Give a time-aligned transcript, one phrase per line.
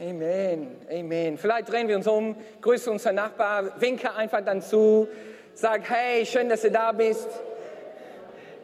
[0.00, 1.36] Amen, Amen.
[1.36, 5.08] Vielleicht drehen wir uns um, grüßen unseren Nachbar, winke einfach dann zu,
[5.54, 7.28] sag, hey, schön, dass du da bist.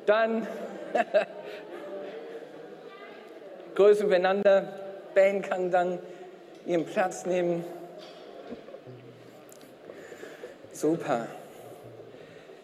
[0.07, 0.47] Dann
[3.75, 4.69] grüßen wir einander.
[5.13, 5.99] Ben kann dann
[6.67, 7.65] ihren Platz nehmen.
[10.71, 11.27] Super.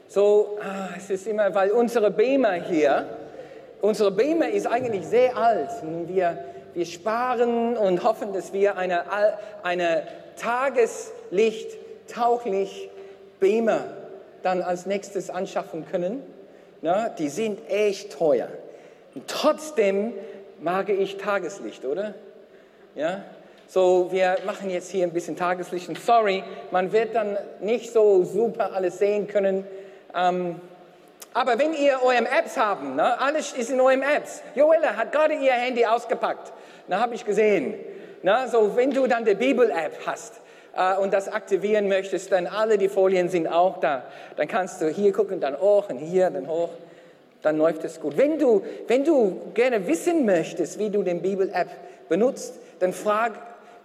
[0.06, 3.04] So, ah, es ist immer, weil unsere Beamer hier,
[3.80, 5.70] unsere Beamer ist eigentlich sehr alt.
[6.06, 9.04] Wir, wir sparen und hoffen, dass wir eine,
[9.62, 11.76] eine Tageslicht,
[12.08, 12.90] tauchlich
[13.38, 13.84] Beamer
[14.42, 16.22] dann als nächstes anschaffen können.
[16.82, 18.48] Na, die sind echt teuer.
[19.14, 20.12] Und trotzdem
[20.60, 22.14] mag ich Tageslicht, oder?
[22.94, 23.22] Ja?
[23.68, 25.88] So, wir machen jetzt hier ein bisschen Tageslicht.
[25.88, 29.64] Und sorry, man wird dann nicht so super alles sehen können.
[30.14, 30.60] Ähm,
[31.32, 34.42] aber wenn ihr eurem Apps habt, ne, alles ist in eurem Apps.
[34.54, 36.52] Joella hat gerade ihr Handy ausgepackt.
[36.90, 37.74] Da habe ich gesehen.
[38.22, 40.40] Ne, so, wenn du dann die Bibel-App hast
[40.76, 44.02] äh, und das aktivieren möchtest, dann alle die Folien sind auch da.
[44.36, 46.70] Dann kannst du hier gucken, dann hoch und hier, dann hoch.
[47.42, 48.18] Dann läuft es gut.
[48.18, 51.68] Wenn du, wenn du gerne wissen möchtest, wie du den Bibel-App
[52.08, 53.32] benutzt, dann frag,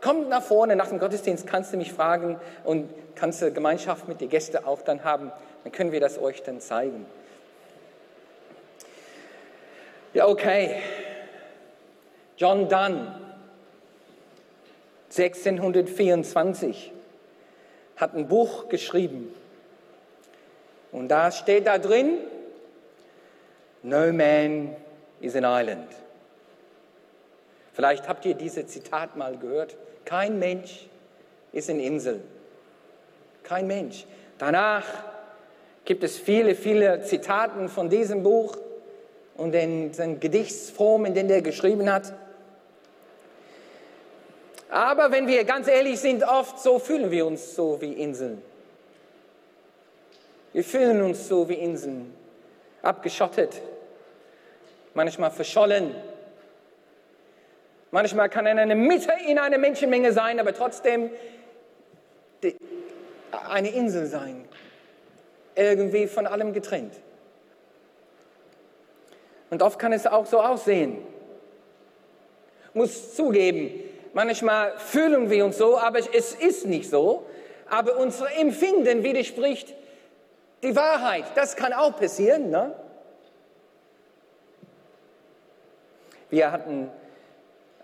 [0.02, 4.20] komm nach vorne nach dem Gottesdienst, kannst du mich fragen und kannst du Gemeinschaft mit
[4.20, 5.32] den Gästen auch dann haben.
[5.64, 7.06] Dann können wir das euch dann zeigen.
[10.14, 10.82] Ja, okay.
[12.38, 13.20] John Donne,
[15.10, 16.92] 1624,
[17.96, 19.34] hat ein Buch geschrieben.
[20.92, 22.18] Und da steht da drin,
[23.84, 24.76] No man
[25.22, 25.88] is an island.
[27.74, 29.76] Vielleicht habt ihr dieses Zitat mal gehört.
[30.06, 30.88] Kein Mensch
[31.52, 32.22] ist eine Insel.
[33.44, 34.06] Kein Mensch.
[34.38, 34.86] Danach
[35.84, 38.58] gibt es viele, viele Zitaten von diesem Buch
[39.36, 42.14] und den, den Gedichtsform, in denen er geschrieben hat.
[44.70, 48.42] Aber wenn wir ganz ehrlich sind, oft so fühlen wir uns so wie Inseln.
[50.54, 52.14] Wir fühlen uns so wie Inseln,
[52.82, 53.62] abgeschottet,
[54.94, 55.94] manchmal verschollen.
[57.92, 61.12] Manchmal kann er eine Mitte in einer Menschenmenge sein, aber trotzdem
[63.50, 64.48] eine Insel sein,
[65.56, 66.94] irgendwie von allem getrennt.
[69.50, 70.98] Und oft kann es auch so aussehen.
[72.74, 73.84] Muss zugeben,
[74.16, 77.28] manchmal fühlen wir uns so, aber es ist nicht so.
[77.70, 79.76] Aber unser Empfinden widerspricht
[80.64, 81.26] die Wahrheit.
[81.36, 82.50] Das kann auch passieren.
[82.50, 82.74] Ne?
[86.30, 86.90] Wir hatten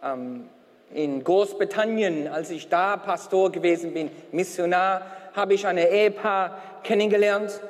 [0.03, 0.50] ähm,
[0.94, 5.06] in Großbritannien, als ich da Pastor gewesen bin, Missionar,
[5.36, 7.62] habe ich eine Ehepaar kennengelernt.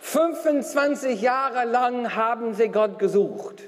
[0.00, 3.62] 25 Jahre lang haben sie Gott gesucht.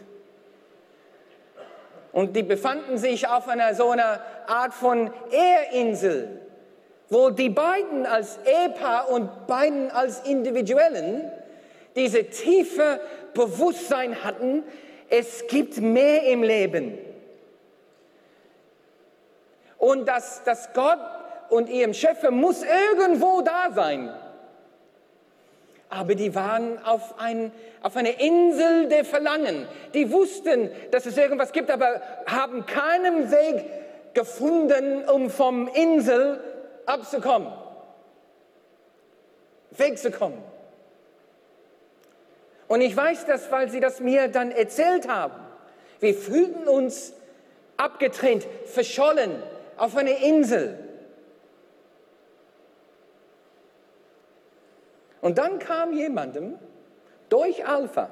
[2.17, 6.41] Und die befanden sich auf einer so einer Art von Ehrinsel,
[7.11, 11.31] wo die beiden als Ehepaar und beiden als Individuellen
[11.95, 13.03] diese tiefe
[13.35, 14.63] Bewusstsein hatten,
[15.11, 16.97] es gibt mehr im Leben.
[19.77, 20.99] Und dass, dass Gott
[21.51, 24.09] und ihrem Schöpfer muss irgendwo da sein.
[25.89, 27.53] Aber die waren auf, ein,
[27.83, 29.69] auf einer Insel der Verlangen.
[29.95, 33.65] Die wussten, dass es irgendwas gibt, aber haben keinen Weg
[34.15, 36.41] gefunden, um vom Insel
[36.87, 37.53] abzukommen,
[39.71, 40.39] wegzukommen.
[42.69, 45.35] Und ich weiß das, weil sie das mir dann erzählt haben.
[46.01, 47.13] Wir fühlten uns
[47.77, 49.43] abgetrennt, verschollen
[49.77, 50.79] auf einer Insel.
[55.27, 56.57] Und dann kam jemandem
[57.31, 58.09] durch Alpha,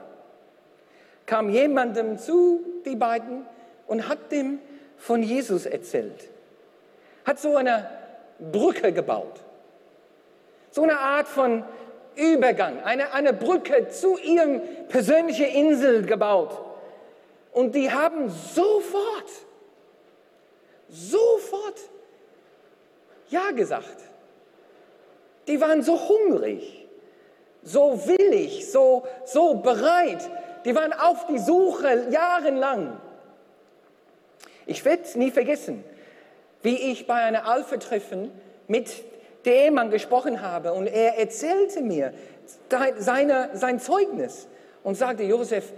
[1.27, 3.47] kam jemandem zu, die beiden,
[3.87, 4.59] und hat dem
[4.99, 6.29] von Jesus erzählt.
[7.25, 7.89] Hat so eine
[8.41, 9.45] Brücke gebaut.
[10.73, 11.63] So eine Art von
[12.17, 16.61] Übergang, eine, eine Brücke zu ihrem persönlichen Insel gebaut.
[17.53, 19.31] Und die haben sofort,
[20.89, 21.79] sofort
[23.29, 24.03] Ja gesagt.
[25.47, 26.84] Die waren so hungrig,
[27.65, 30.29] so willig, so, so bereit.
[30.65, 32.99] Die waren auf die Suche jahrelang.
[34.67, 35.85] Ich werde nie vergessen,
[36.63, 38.31] wie ich bei einem Alpha-Treffen
[38.67, 38.91] mit
[39.45, 42.15] der Ehemann gesprochen habe und er erzählte mir
[42.99, 44.47] seine, sein Zeugnis
[44.83, 45.73] und sagte, Josef,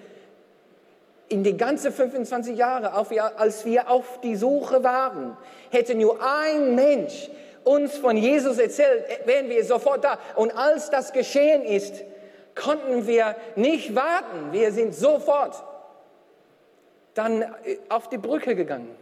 [1.29, 5.37] in die ganzen 25 Jahre, als wir auf die Suche waren,
[5.71, 7.29] hätte nur ein Mensch
[7.67, 10.21] uns von Jesus erzählt, wären wir sofort da.
[10.37, 12.05] Und als das geschehen ist,
[12.55, 14.53] konnten wir nicht warten.
[14.53, 15.63] Wir sind sofort
[17.15, 18.95] dann äh, auf die Brücke gegangen.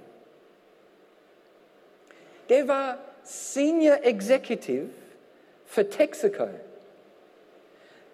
[2.48, 4.86] der war Senior Executive
[5.66, 6.48] für Texaco.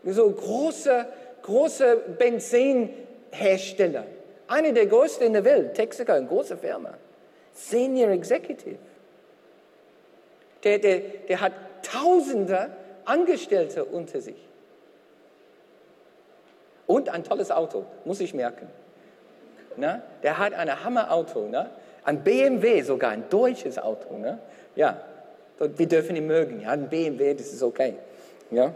[0.04, 1.06] So große,
[1.42, 4.04] große Benzinhersteller.
[4.48, 6.94] Eine der größten in der Welt, Texaco, eine große Firma.
[7.52, 8.78] Senior Executive.
[10.64, 11.52] Der, der, der hat
[11.82, 12.70] Tausende
[13.04, 14.36] Angestellte unter sich.
[16.86, 18.68] Und ein tolles Auto, muss ich merken.
[19.76, 21.70] Na, der hat ein Hammerauto, ne?
[22.04, 24.18] ein BMW sogar, ein deutsches Auto.
[24.18, 24.38] Ne?
[24.76, 25.00] Ja,
[25.58, 26.62] wir dürfen ihn mögen.
[26.62, 27.94] Ja, ein BMW, das ist okay.
[28.50, 28.74] Ja.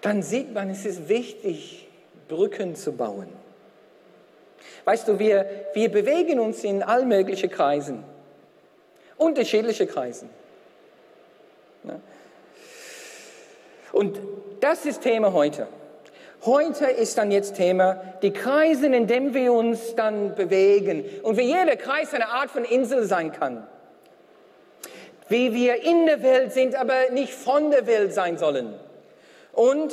[0.00, 1.88] Dann sieht man, es ist wichtig,
[2.28, 3.28] Brücken zu bauen.
[4.84, 8.04] Weißt du, wir, wir bewegen uns in all möglichen Kreisen,
[9.18, 10.28] unterschiedliche Kreisen.
[11.84, 12.00] Ja.
[13.92, 14.20] Und
[14.60, 15.68] das ist Thema heute.
[16.44, 21.42] Heute ist dann jetzt Thema die Kreise, in denen wir uns dann bewegen und wie
[21.42, 23.66] jeder Kreis eine Art von Insel sein kann.
[25.28, 28.74] Wie wir in der Welt sind, aber nicht von der Welt sein sollen.
[29.52, 29.92] Und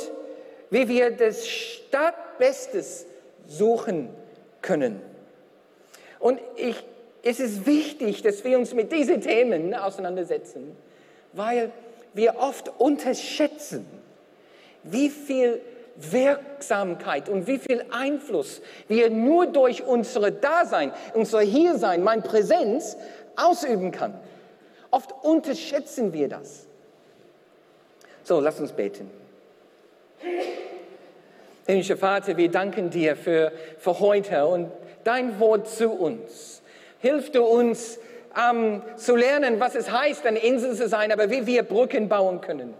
[0.70, 3.06] wie wir das Stadtbestes
[3.48, 4.10] suchen
[4.62, 5.00] können.
[6.20, 6.76] Und ich,
[7.24, 10.76] es ist wichtig, dass wir uns mit diesen Themen auseinandersetzen,
[11.32, 11.72] weil
[12.12, 13.86] wir oft unterschätzen,
[14.82, 15.60] wie viel
[15.96, 22.96] Wirksamkeit und wie viel Einfluss wir nur durch unsere Dasein, unser Hiersein, mein Präsenz
[23.36, 24.18] ausüben kann.
[24.90, 26.66] Oft unterschätzen wir das.
[28.22, 29.10] So, lass uns beten.
[31.66, 34.70] Himmlischer Vater, wir danken dir für, für heute und
[35.04, 36.62] dein Wort zu uns.
[37.04, 37.98] Hilf du uns
[38.34, 42.40] ähm, zu lernen, was es heißt, eine Insel zu sein, aber wie wir Brücken bauen
[42.40, 42.72] können.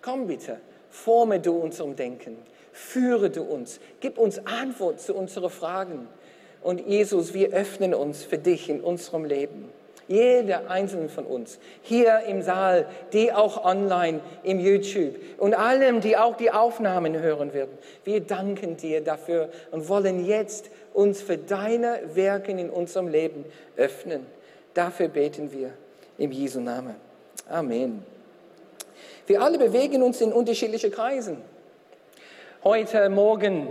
[0.00, 2.38] Komm bitte Forme du unserem Denken,
[2.72, 6.08] führe du uns, gib uns Antwort zu unseren Fragen.
[6.62, 9.70] Und Jesus, wir öffnen uns für dich in unserem Leben.
[10.06, 16.16] Jeder einzelne von uns, hier im Saal, die auch online im YouTube und allem, die
[16.16, 17.76] auch die Aufnahmen hören werden.
[18.04, 23.44] Wir danken dir dafür und wollen jetzt uns für deine Werke in unserem Leben
[23.76, 24.26] öffnen.
[24.74, 25.70] Dafür beten wir
[26.18, 26.96] im Jesu Namen.
[27.48, 28.04] Amen.
[29.28, 31.36] Wir alle bewegen uns in unterschiedliche Kreisen.
[32.64, 33.68] Heute Morgen,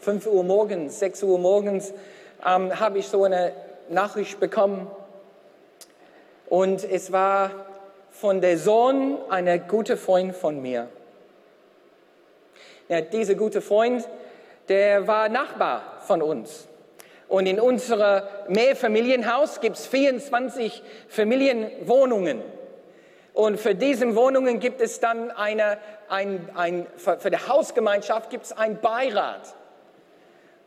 [0.00, 1.92] 5 Uhr morgens, 6 Uhr morgens,
[2.44, 3.52] ähm, habe ich so eine
[3.88, 4.88] Nachricht bekommen.
[6.48, 7.52] Und es war
[8.10, 10.88] von der Sohn einer guten Freund von mir.
[12.88, 14.08] Ja, dieser gute Freund,
[14.68, 16.68] der war Nachbar von uns.
[17.28, 22.42] Und in unserem Mehrfamilienhaus gibt es 24 Familienwohnungen.
[23.32, 25.78] Und für diese Wohnungen gibt es dann eine,
[26.08, 29.54] ein, ein, für die Hausgemeinschaft gibt es einen Beirat.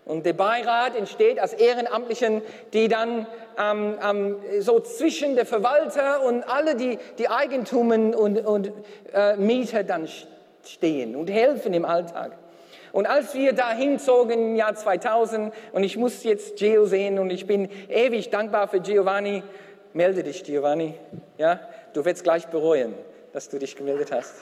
[0.03, 2.41] Und der Beirat entsteht aus Ehrenamtlichen,
[2.73, 3.27] die dann
[3.57, 8.71] ähm, ähm, so zwischen der Verwalter und alle die, die Eigentumen und, und
[9.13, 10.07] äh, Mieter dann
[10.63, 12.37] stehen und helfen im Alltag.
[12.97, 17.29] Und als wir da hinzogen im Jahr 2000 und ich muss jetzt Gio sehen und
[17.29, 19.43] ich bin ewig dankbar für Giovanni,
[19.93, 20.95] melde dich Giovanni,
[21.37, 21.59] ja,
[21.93, 22.95] Du wirst gleich bereuen,
[23.33, 24.33] dass du dich gemeldet hast.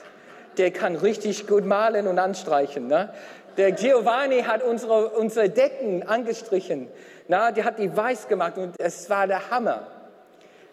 [0.56, 2.86] Der kann richtig gut malen und anstreichen.
[2.86, 3.12] Ne?
[3.58, 6.88] Der Giovanni hat unsere, unsere Decken angestrichen.
[7.28, 9.86] Na, der hat die weiß gemacht und es war der Hammer.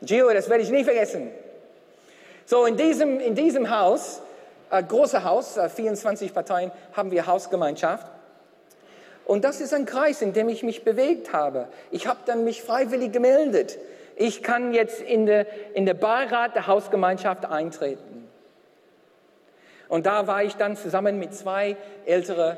[0.02, 1.32] Gio, das werde ich nie vergessen.
[2.46, 4.22] So, in diesem, in diesem Haus,
[4.74, 8.08] äh, große Haus, äh, 24 Parteien, haben wir Hausgemeinschaft.
[9.26, 11.68] Und das ist ein Kreis, in dem ich mich bewegt habe.
[11.92, 13.78] Ich habe dann mich freiwillig gemeldet
[14.16, 18.28] ich kann jetzt in der, in der Beirat der Hausgemeinschaft eintreten.
[19.90, 22.58] Und da war ich dann zusammen mit zwei älteren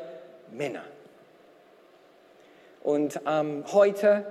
[0.52, 0.84] Männern.
[2.84, 4.26] Und ähm, heute,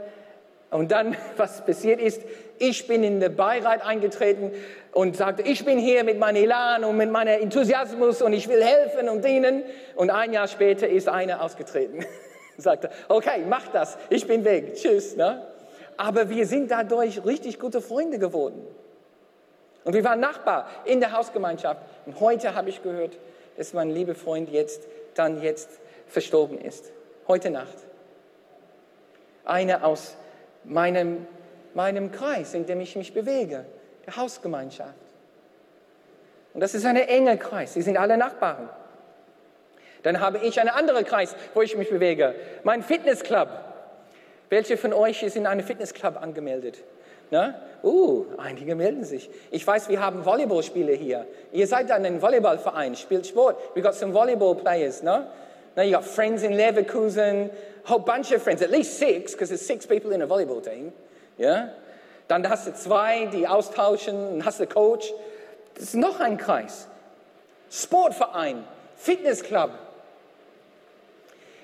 [0.71, 2.23] und dann, was passiert ist,
[2.59, 4.53] ich bin in den Beirat eingetreten
[4.93, 8.63] und sagte, ich bin hier mit meinem Elan und mit meinem Enthusiasmus und ich will
[8.63, 9.63] helfen und dienen.
[9.97, 12.05] Und ein Jahr später ist einer ausgetreten.
[12.57, 15.17] sagte, okay, mach das, ich bin weg, tschüss.
[15.17, 15.43] Ne?
[15.97, 18.67] aber wir sind dadurch richtig gute Freunde geworden.
[19.85, 21.83] Und wir waren Nachbar in der Hausgemeinschaft.
[22.07, 23.19] Und heute habe ich gehört,
[23.57, 24.83] dass mein lieber Freund jetzt,
[25.15, 25.69] dann jetzt
[26.09, 26.91] verstorben ist.
[27.29, 27.77] Heute Nacht.
[29.45, 30.17] Einer aus
[30.65, 31.27] meinem,
[31.75, 33.64] meinem Kreis, in dem ich mich bewege,
[34.07, 34.95] der Hausgemeinschaft.
[36.52, 37.75] Und das ist ein enger Kreis.
[37.75, 38.69] Sie sind alle Nachbarn.
[40.04, 42.35] Dann habe ich einen anderen Kreis, wo ich mich bewege.
[42.62, 43.49] Mein Fitnessclub.
[44.50, 46.85] Welche von euch ist in einem Fitnessclub angemeldet?
[47.31, 47.54] Na?
[47.83, 49.31] Uh, einige melden sich.
[49.50, 51.26] Ich weiß, wir haben Volleyballspiele hier.
[51.52, 53.57] Ihr seid dann ein Volleyballverein, spielt Sport.
[53.75, 55.02] We got some Volleyball players.
[55.02, 55.26] Ne?
[55.76, 57.50] Now you got friends in Leverkusen,
[57.85, 60.62] a whole bunch of friends, at least six, because there's six people in a volleyball
[60.62, 60.93] team.
[61.38, 61.71] Yeah?
[62.29, 65.12] Dann hast du zwei, die austauschen, dann hast du Coach.
[65.75, 66.88] Das ist noch ein Kreis.
[67.71, 68.64] Sportverein,
[68.97, 69.71] Fitnessclub.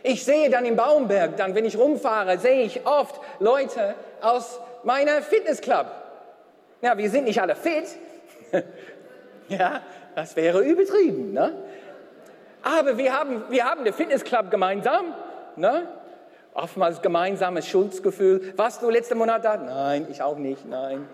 [0.02, 5.22] Ich sehe dann im Baumberg, dann wenn ich rumfahre, sehe ich oft Leute aus meiner
[5.22, 5.86] Fitnessclub.
[6.82, 7.84] Ja, wir sind nicht alle fit.
[9.48, 9.82] ja,
[10.14, 11.32] das wäre übertrieben.
[11.32, 11.54] Ne?
[12.62, 15.14] Aber wir haben, wir haben den Fitnessclub gemeinsam.
[15.56, 15.86] Ne?
[16.52, 18.52] Oftmals gemeinsames Schuldgefühl.
[18.56, 19.56] Warst du letzten Monat da?
[19.56, 21.08] Nein, ich auch nicht, nein.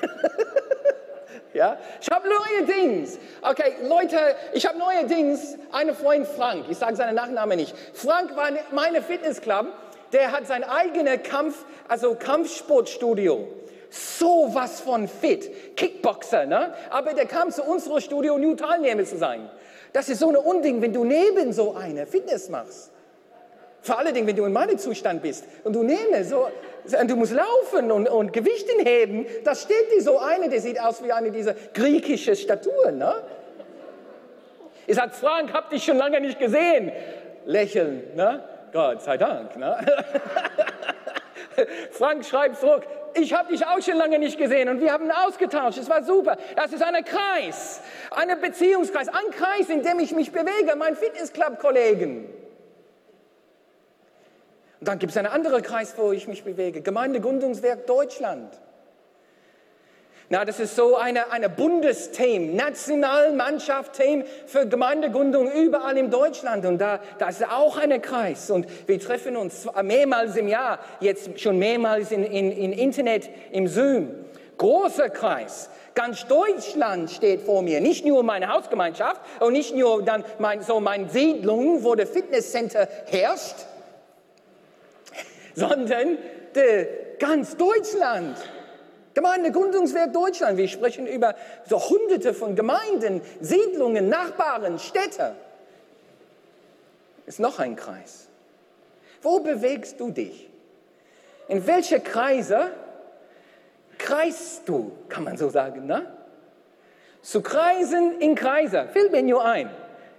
[1.54, 1.76] ja?
[2.00, 3.18] Ich habe neue Dings.
[3.42, 4.16] Okay, Leute,
[4.54, 5.56] ich habe neue Dings.
[5.70, 7.74] Ein Freund Frank, ich sage seinen Nachnamen nicht.
[7.92, 9.66] Frank war meine Fitnessclub,
[10.12, 13.48] der hat sein eigenes Kampf, also Kampfsportstudio.
[13.90, 15.76] So was von fit.
[15.76, 16.74] Kickboxer, ne?
[16.90, 19.50] Aber der kam zu unserem Studio, um Teilnehmer zu sein.
[19.92, 22.92] Das ist so ein Unding, wenn du neben so einer Fitness machst.
[23.88, 26.46] Vor allen Dingen, wenn du in meinem Zustand bist und du nimmst so,
[27.06, 31.02] du musst laufen und, und Gewichten heben, da steht dir so eine, der sieht aus
[31.02, 32.98] wie eine dieser griechischen Statuen.
[32.98, 33.14] Ne?
[34.86, 36.92] Ich sage, Frank, hab dich schon lange nicht gesehen.
[37.46, 38.44] Lächeln, ne?
[38.74, 39.56] Gott sei Dank.
[39.56, 39.78] Ne?
[41.92, 42.82] Frank schreibt zurück,
[43.14, 46.36] ich habe dich auch schon lange nicht gesehen und wir haben ausgetauscht, es war super.
[46.56, 47.80] Das ist ein Kreis,
[48.10, 52.47] ein Beziehungskreis, ein Kreis, in dem ich mich bewege, mein Fitnessclub-Kollegen.
[54.80, 58.60] Und dann gibt es einen anderen Kreis, wo ich mich bewege, Gemeindegründungswerk Deutschland.
[60.30, 66.66] Na, das ist so eine, eine Bundesteam, Nationalmannschaft-Team für Gemeindegründung überall in Deutschland.
[66.66, 68.50] Und da, da ist auch ein Kreis.
[68.50, 73.68] Und wir treffen uns mehrmals im Jahr, jetzt schon mehrmals in, in, in Internet, im
[73.68, 74.10] Zoom.
[74.58, 75.70] Großer Kreis.
[75.94, 77.80] Ganz Deutschland steht vor mir.
[77.80, 82.86] Nicht nur meine Hausgemeinschaft und nicht nur dann mein, so meine Siedlung, wo der Fitnesscenter
[83.06, 83.56] herrscht,
[85.58, 86.18] sondern
[86.54, 86.86] de,
[87.18, 88.36] ganz Deutschland.
[89.14, 90.58] Gemeindegründungswerk Deutschland.
[90.58, 91.34] Wir sprechen über
[91.66, 95.34] so hunderte von Gemeinden, Siedlungen, Nachbarn, Städte.
[97.26, 98.28] Ist noch ein Kreis.
[99.20, 100.48] Wo bewegst du dich?
[101.48, 102.70] In welche Kreise
[103.98, 106.06] kreist du, kann man so sagen, ne?
[107.20, 109.68] Zu kreisen in Kreise, fällt mir nur ein.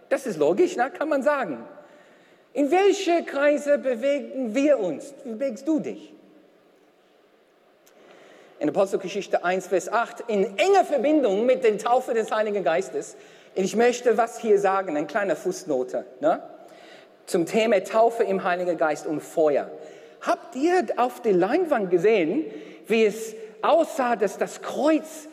[0.10, 0.92] Das ist logisch, ne?
[0.92, 1.66] kann man sagen.
[2.60, 5.14] In welche Kreise bewegen wir uns?
[5.24, 6.14] Wie bewegst du dich?
[8.60, 13.16] In Apostelgeschichte 1, Vers 8, in enger Verbindung mit der Taufe des Heiligen Geistes.
[13.56, 16.44] Ich möchte was hier sagen, eine kleine Fußnote ne?
[17.28, 19.72] zum Thema Taufe im Heiligen Geist und Feuer.
[20.20, 22.44] Habt ihr auf der Leinwand gesehen,
[22.88, 25.30] wie es aussah, dass das Kreuz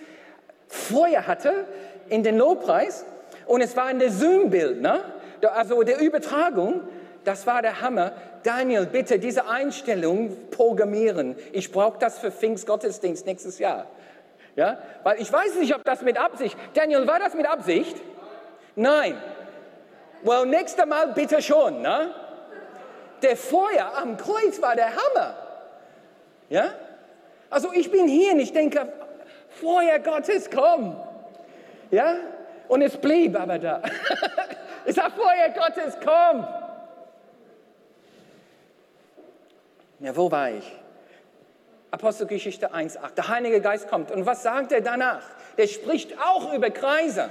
[0.68, 1.64] Feuer hatte
[2.08, 3.04] in den Lobpreis?
[3.46, 5.00] Und es war in der ne?
[5.52, 6.82] also der Übertragung
[7.26, 8.12] das war der Hammer.
[8.44, 11.36] Daniel, bitte diese Einstellung programmieren.
[11.52, 13.86] Ich brauche das für Pfingstgottesdienst nächstes Jahr.
[14.54, 14.78] Ja?
[15.02, 16.56] Weil ich weiß nicht, ob das mit Absicht.
[16.74, 17.96] Daniel, war das mit Absicht?
[18.76, 19.20] Nein.
[20.22, 21.82] Well, nächstes Mal bitte schon.
[21.82, 22.14] Ne?
[23.22, 25.34] Der Feuer am Kreuz war der Hammer.
[26.48, 26.74] Ja?
[27.50, 28.86] Also ich bin hier und ich denke,
[29.48, 30.96] Feuer Gottes, komm.
[31.90, 32.18] Ja?
[32.68, 33.82] Und es blieb aber da.
[34.86, 36.46] ich sage, Feuer Gottes, komm.
[40.00, 40.64] Ja, wo war ich?
[41.90, 43.14] Apostelgeschichte 1,8.
[43.14, 44.10] Der Heilige Geist kommt.
[44.10, 45.22] Und was sagt er danach?
[45.56, 47.30] Der spricht auch über Kreise.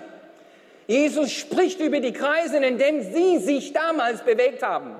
[0.87, 4.95] Jesus spricht über die Kreise, in denen sie sich damals bewegt haben.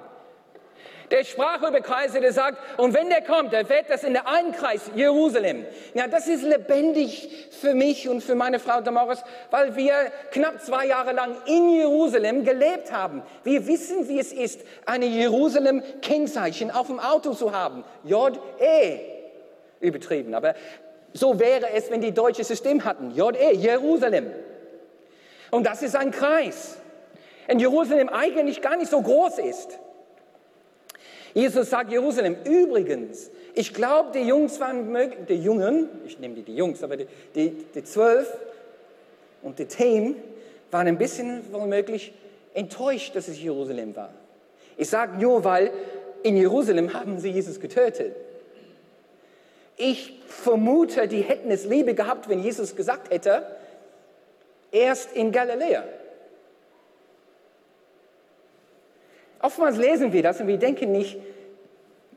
[1.12, 4.28] Der sprach über Kreise, der sagt, und wenn der kommt, der wird das in der
[4.28, 5.66] einen Kreis, Jerusalem.
[5.94, 9.94] Ja, das ist lebendig für mich und für meine Frau Damaris, weil wir
[10.32, 13.22] knapp zwei Jahre lang in Jerusalem gelebt haben.
[13.44, 17.84] Wir wissen, wie es ist, eine Jerusalem-Kennzeichen auf dem Auto zu haben.
[18.04, 19.00] J-E.
[19.80, 20.56] Übertrieben, aber
[21.14, 23.12] so wäre es, wenn die deutsche System hatten.
[23.12, 24.32] J-E, Jerusalem.
[25.52, 26.78] Und das ist ein Kreis.
[27.48, 29.80] In Jerusalem eigentlich gar nicht so groß ist.
[31.36, 34.96] Jesus sagt Jerusalem, übrigens, ich glaube, die Jungs waren,
[35.28, 38.38] die Jungen, ich nehme die, die Jungs, aber die, die, die zwölf
[39.44, 40.16] und die Team
[40.72, 42.14] waren ein bisschen womöglich
[42.54, 44.14] enttäuscht, dass es Jerusalem war.
[44.78, 45.72] Ich sage nur, weil
[46.24, 48.16] in Jerusalem haben sie Jesus getötet.
[49.76, 53.46] Ich vermute, die hätten es lieber gehabt, wenn Jesus gesagt hätte,
[54.72, 55.84] erst in Galiläa.
[59.46, 61.18] Oftmals lesen wir das und wir denken nicht,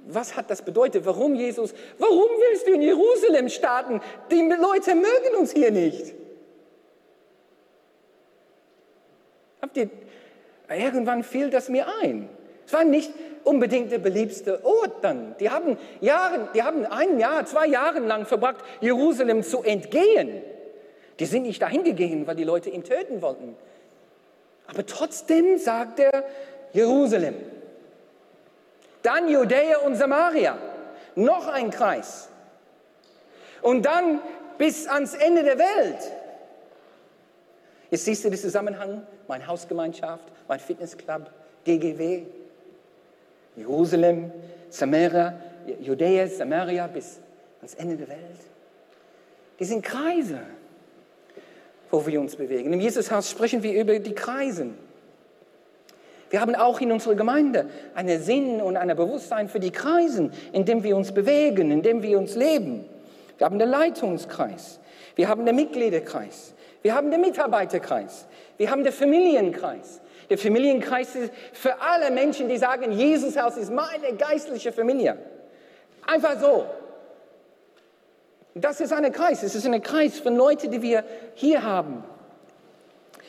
[0.06, 1.04] was hat das bedeutet?
[1.04, 1.74] Warum Jesus?
[1.98, 4.00] Warum willst du in Jerusalem starten?
[4.30, 6.14] Die Leute mögen uns hier nicht.
[9.60, 9.90] Habt ihr,
[10.76, 12.28] Irgendwann fiel das mir ein.
[12.66, 13.10] Es war nicht
[13.44, 15.34] unbedingt der beliebste Ort dann.
[15.40, 20.42] Die haben, Jahre, die haben ein Jahr, zwei Jahre lang verbracht, Jerusalem zu entgehen.
[21.18, 23.56] Die sind nicht dahin gegangen, weil die Leute ihn töten wollten.
[24.66, 26.24] Aber trotzdem sagt er
[26.72, 27.34] Jerusalem.
[29.02, 30.58] Dann Judäa und Samaria.
[31.14, 32.28] Noch ein Kreis.
[33.62, 34.20] Und dann
[34.58, 36.12] bis ans Ende der Welt.
[37.90, 41.30] Jetzt siehst du den Zusammenhang, meine Hausgemeinschaft, mein Fitnessclub,
[41.66, 42.24] DGW,
[43.56, 44.30] Jerusalem,
[44.68, 45.40] Samaria,
[45.80, 47.18] Judäa, Samaria bis
[47.60, 48.40] ans Ende der Welt.
[49.58, 50.40] Die sind Kreise,
[51.90, 52.72] wo wir uns bewegen.
[52.72, 54.87] Im Jesushaus sprechen wir über die Kreisen.
[56.30, 60.64] Wir haben auch in unserer Gemeinde einen Sinn und ein Bewusstsein für die Kreisen, in
[60.64, 62.84] dem wir uns bewegen, in dem wir uns leben.
[63.38, 64.80] Wir haben den Leitungskreis,
[65.16, 70.00] wir haben den Mitgliederkreis, wir haben den Mitarbeiterkreis, wir haben den Familienkreis.
[70.28, 75.16] Der Familienkreis ist für alle Menschen, die sagen, Jesushaus ist meine geistliche Familie.
[76.06, 76.66] Einfach so.
[78.54, 79.42] Das ist ein Kreis.
[79.42, 81.04] Es ist ein Kreis von Leuten, die wir
[81.34, 82.04] hier haben.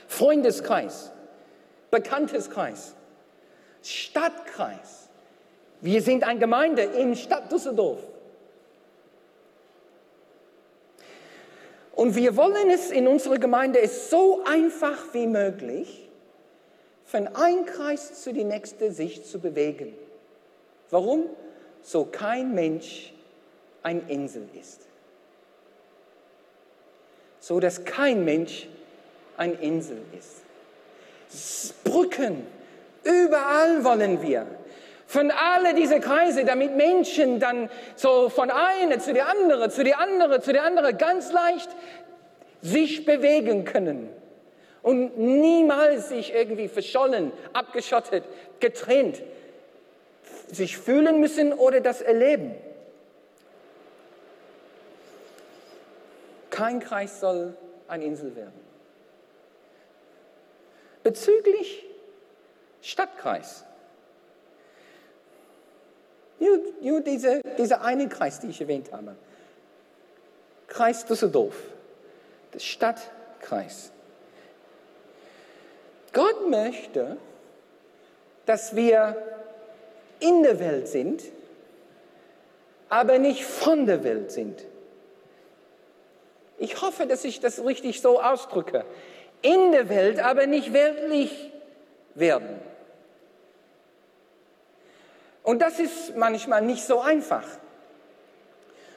[0.08, 1.12] Freundeskreis,
[1.91, 2.96] Bekannteskreis,
[3.84, 5.10] Stadtkreis.
[5.81, 8.00] Wir sind eine Gemeinde in Stadt Düsseldorf.
[11.93, 16.10] Und wir wollen es in unserer Gemeinde ist so einfach wie möglich,
[17.05, 19.93] von einem Kreis zu die nächste sich zu bewegen.
[20.91, 21.25] Warum?
[21.81, 23.13] So kein Mensch
[23.84, 24.81] ein Insel ist.
[27.39, 28.67] So dass kein Mensch
[29.38, 30.43] ein Insel ist.
[31.83, 32.45] Brücken,
[33.03, 34.48] überall wollen wir.
[35.05, 40.00] Von alle diese Kreise, damit Menschen dann so von einer zu der anderen, zu der
[40.00, 41.69] anderen, zu der anderen ganz leicht
[42.62, 44.09] sich bewegen können
[44.81, 48.24] und niemals sich irgendwie verschollen, abgeschottet,
[48.59, 49.21] getrennt,
[50.48, 52.55] sich fühlen müssen oder das erleben.
[56.49, 57.56] Kein Kreis soll
[57.88, 58.68] eine Insel werden.
[61.10, 61.84] Bezüglich
[62.84, 63.65] Stadtkreis.
[66.38, 69.15] Nur, nur diese, dieser eine Kreis, den ich erwähnt habe.
[70.67, 71.56] Kreis Düsseldorf,
[72.54, 73.91] der Stadtkreis.
[76.13, 77.17] Gott möchte,
[78.45, 79.17] dass wir
[80.19, 81.24] in der Welt sind,
[82.88, 84.63] aber nicht von der Welt sind.
[86.60, 88.86] Ich hoffe, dass ich das richtig so ausdrücke.
[89.41, 91.52] In der Welt, aber nicht weltlich
[92.15, 92.60] werden.
[95.43, 97.45] Und das ist manchmal nicht so einfach.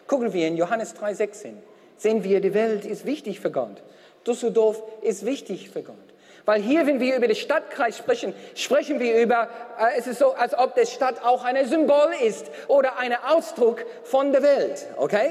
[0.06, 1.54] Gucken wir in Johannes 3,16.
[1.96, 3.82] Sehen wir, die Welt ist wichtig für Gott.
[4.26, 5.96] Düsseldorf ist wichtig für Gott.
[6.44, 10.32] Weil hier, wenn wir über den Stadtkreis sprechen, sprechen wir über, äh, es ist so,
[10.32, 15.30] als ob die Stadt auch ein Symbol ist oder ein Ausdruck von der Welt, okay?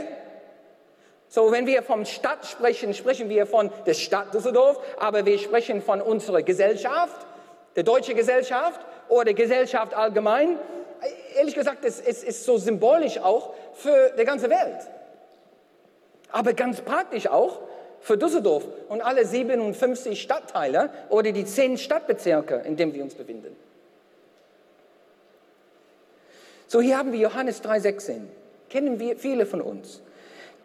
[1.34, 5.82] So, wenn wir vom Stadt sprechen, sprechen wir von der Stadt Düsseldorf, aber wir sprechen
[5.82, 7.26] von unserer Gesellschaft,
[7.78, 10.60] der deutschen Gesellschaft oder der Gesellschaft allgemein.
[11.38, 14.90] Ehrlich gesagt, es, es ist so symbolisch auch für die ganze Welt.
[16.34, 17.62] Aber ganz praktisch auch
[18.02, 23.56] für Düsseldorf und alle 57 Stadtteile oder die 10 Stadtbezirke, in denen wir uns befinden.
[26.68, 28.24] So, hier haben wir Johannes 3,16.
[28.70, 30.02] Kennen wir viele von uns.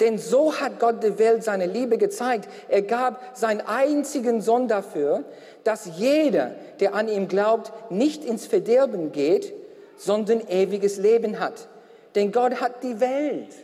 [0.00, 2.48] Denn so hat Gott der Welt seine Liebe gezeigt.
[2.68, 5.24] Er gab seinen einzigen Sohn dafür,
[5.64, 9.54] dass jeder, der an ihm glaubt, nicht ins Verderben geht,
[9.96, 11.68] sondern ewiges Leben hat.
[12.14, 13.54] Denn Gott hat die Welt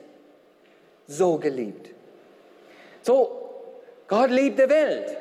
[1.07, 1.91] so geliebt.
[3.03, 3.31] So,
[4.09, 5.17] Gott liebt die Welt.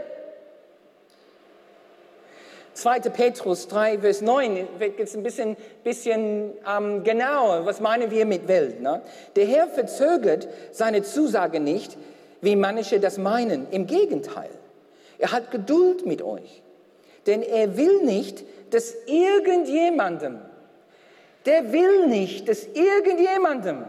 [2.81, 2.99] 2.
[3.11, 7.65] Petrus 3, Vers 9 wird jetzt ein bisschen, bisschen ähm, genauer.
[7.65, 8.81] Was meinen wir mit Welt?
[8.81, 9.01] Ne?
[9.35, 11.95] Der Herr verzögert seine Zusage nicht,
[12.41, 13.67] wie manche das meinen.
[13.69, 14.49] Im Gegenteil.
[15.19, 16.63] Er hat Geduld mit euch.
[17.27, 20.39] Denn er will nicht, dass irgendjemandem,
[21.45, 23.85] der will nicht, dass irgendjemandem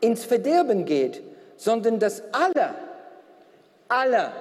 [0.00, 1.22] ins Verderben geht,
[1.58, 2.74] sondern dass alle
[3.92, 4.32] alle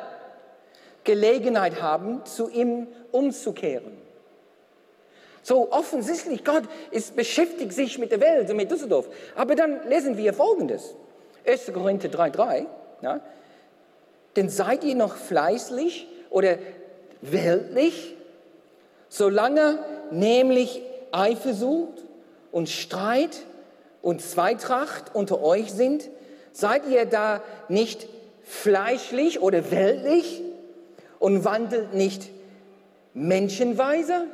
[1.04, 3.98] Gelegenheit haben, zu ihm umzukehren.
[5.44, 9.10] So offensichtlich, Gott ist, beschäftigt sich mit der Welt und mit Düsseldorf.
[9.36, 10.96] Aber dann lesen wir Folgendes.
[11.46, 11.74] 1.
[11.74, 12.66] Korinther 3,3.
[13.02, 13.22] Ja,
[14.36, 16.58] denn seid ihr noch fleißlich oder
[17.22, 18.16] weltlich,
[19.10, 19.80] solange
[20.12, 22.04] nämlich Eifersucht
[22.52, 23.42] und Streit
[24.02, 26.10] und Zweitracht unter euch sind,
[26.54, 28.08] seid ihr da nicht
[28.44, 30.42] fleischlich oder weltlich
[31.22, 32.30] und wandelt nicht
[33.14, 34.26] menschenweise?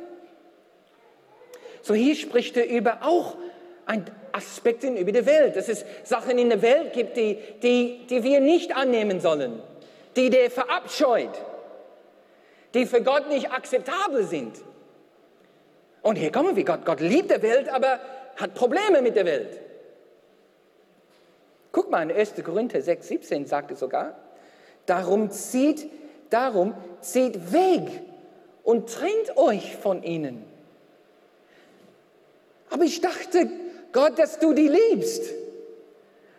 [1.82, 3.36] So hier spricht er über auch
[3.86, 8.22] ein Aspekte über die Welt, dass es Sachen in der Welt gibt, die, die, die
[8.22, 9.62] wir nicht annehmen sollen,
[10.16, 11.40] die der verabscheut,
[12.74, 14.56] die für Gott nicht akzeptabel sind.
[16.02, 18.00] Und hier kommen wir, Gott, Gott liebt die Welt, aber
[18.36, 19.60] hat Probleme mit der Welt.
[21.72, 22.34] Guck mal, in 1.
[22.44, 24.14] Korinther 6, 17 sagt es sogar,
[24.86, 25.90] darum zieht,
[26.30, 28.02] darum zieht weg
[28.62, 30.44] und trennt euch von ihnen.
[32.70, 33.48] Aber ich dachte,
[33.92, 35.22] Gott, dass du die liebst.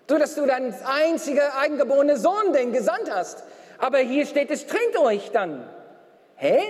[0.08, 3.44] Du, dass du deinen einzigen eingeborenen Sohn den gesandt hast.
[3.78, 5.68] Aber hier steht es, trennt euch dann.
[6.36, 6.62] Hä?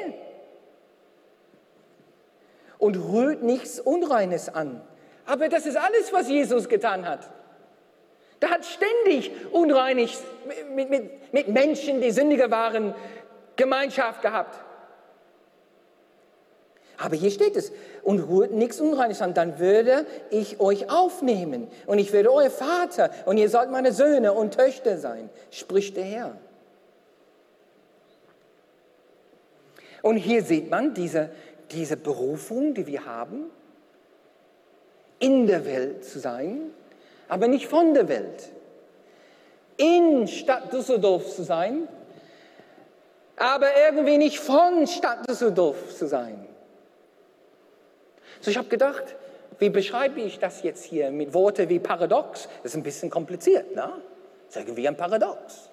[2.78, 4.82] Und rührt nichts Unreines an.
[5.26, 7.30] Aber das ist alles, was Jesus getan hat.
[8.42, 10.18] Der hat ständig unreinig
[10.74, 12.96] mit, mit, mit Menschen, die sündiger waren,
[13.56, 14.58] Gemeinschaft gehabt.
[16.98, 17.72] Aber hier steht es,
[18.04, 23.12] und rührt nichts Unreines an, dann würde ich euch aufnehmen und ich werde euer Vater
[23.26, 26.38] und ihr sollt meine Söhne und Töchter sein, spricht der Herr.
[30.02, 31.30] Und hier sieht man diese,
[31.72, 33.46] diese Berufung, die wir haben,
[35.20, 36.72] in der Welt zu sein,
[37.30, 38.50] aber nicht von der Welt.
[39.78, 41.88] In Stadt Düsseldorf zu sein,
[43.38, 46.46] aber irgendwie nicht von Stadt Düsseldorf zu sein.
[48.42, 49.16] So, ich habe gedacht,
[49.60, 52.50] wie beschreibe ich das jetzt hier mit Worten wie Paradox?
[52.64, 53.94] Das ist ein bisschen kompliziert, ne?
[54.48, 55.70] Das ist irgendwie ein Paradox.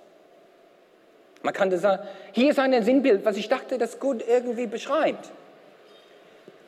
[1.42, 5.30] Man kann das sagen, hier ist ein Sinnbild, was ich dachte, das gut irgendwie beschreibt.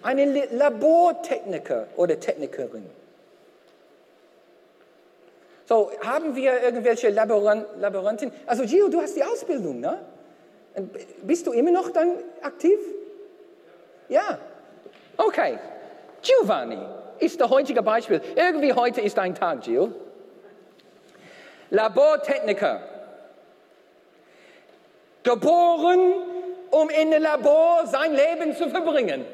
[0.03, 2.88] Eine Labortechniker oder Technikerin.
[5.68, 8.33] So, haben wir irgendwelche Laboranten?
[8.46, 9.98] Also Gio, du hast die Ausbildung, ne?
[11.24, 12.78] Bist du immer noch dann aktiv?
[14.09, 14.38] Ja.
[15.18, 15.59] Okay.
[16.22, 16.78] Giovanni
[17.18, 18.22] ist der heutige Beispiel.
[18.35, 19.92] Irgendwie heute ist ein Tag, Gio.
[21.68, 22.81] Labortechniker.
[25.22, 26.14] Geboren,
[26.70, 29.26] um in dem Labor sein Leben zu verbringen.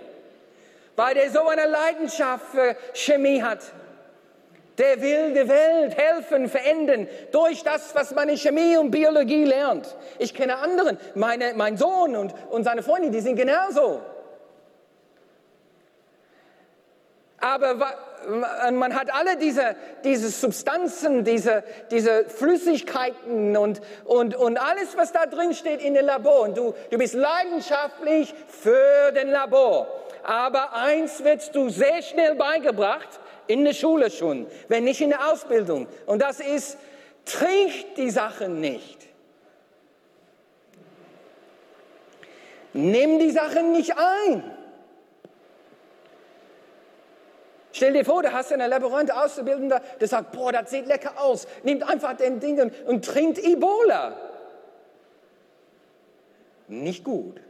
[0.96, 3.60] Weil er so eine Leidenschaft für Chemie hat.
[4.78, 9.96] Der will die Welt helfen, verändern durch das, was man in Chemie und Biologie lernt.
[10.18, 14.00] Ich kenne anderen, meine, mein Sohn und, und seine Freunde, die sind genauso.
[17.44, 17.76] aber
[18.72, 25.26] man hat alle diese, diese Substanzen, diese, diese Flüssigkeiten und, und, und alles, was da
[25.26, 26.40] drin steht in dem Labor.
[26.40, 29.86] Und du, du bist leidenschaftlich für den Labor.
[30.22, 35.30] Aber eins wirst du sehr schnell beigebracht, in der Schule schon, wenn nicht in der
[35.32, 35.86] Ausbildung.
[36.06, 36.78] Und das ist,
[37.24, 39.08] trink die Sachen nicht.
[42.72, 44.42] Nimm die Sachen nicht ein.
[47.72, 51.46] Stell dir vor, du hast einen Laborant Auszubildender, der sagt, boah, das sieht lecker aus.
[51.64, 54.16] Nimmt einfach den Ding und, und trinkt Ebola.
[56.68, 57.40] Nicht gut.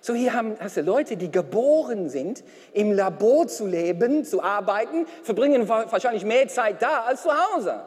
[0.00, 5.06] So hier haben, hast du Leute, die geboren sind, im Labor zu leben, zu arbeiten,
[5.22, 7.82] verbringen wahrscheinlich mehr Zeit da als zu Hause.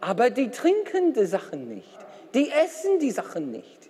[0.00, 1.98] Aber die trinken die Sachen nicht.
[2.34, 3.88] Die essen die Sachen nicht.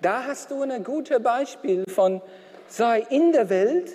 [0.00, 2.20] Da hast du ein gutes Beispiel von,
[2.66, 3.92] sei in der Welt,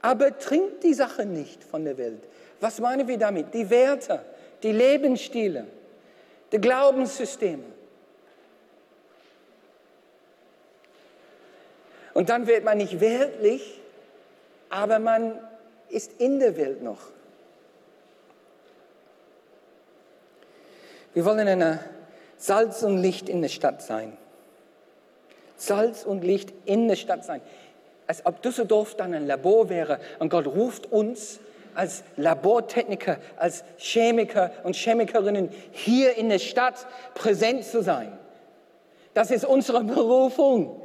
[0.00, 2.26] aber trink die Sache nicht von der Welt.
[2.60, 3.52] Was meinen wir damit?
[3.52, 4.24] Die Werte,
[4.62, 5.66] die Lebensstile,
[6.50, 7.75] die Glaubenssysteme.
[12.16, 13.78] Und dann wird man nicht weltlich,
[14.70, 15.38] aber man
[15.90, 16.96] ist in der Welt noch.
[21.12, 21.80] Wir wollen eine
[22.38, 24.16] Salz und Licht in der Stadt sein.
[25.58, 27.42] Salz und Licht in der Stadt sein.
[28.06, 31.38] Als ob Düsseldorf dann ein Labor wäre und Gott ruft uns
[31.74, 38.18] als Labortechniker, als Chemiker und Chemikerinnen hier in der Stadt präsent zu sein.
[39.12, 40.80] Das ist unsere Berufung.